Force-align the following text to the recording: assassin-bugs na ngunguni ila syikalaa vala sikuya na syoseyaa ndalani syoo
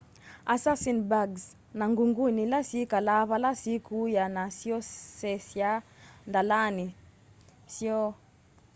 assassin-bugs 0.55 1.43
na 1.77 1.85
ngunguni 1.91 2.41
ila 2.45 2.59
syikalaa 2.69 3.23
vala 3.31 3.51
sikuya 3.61 4.23
na 4.35 4.43
syoseyaa 4.57 5.83
ndalani 6.29 6.85
syoo 7.75 8.09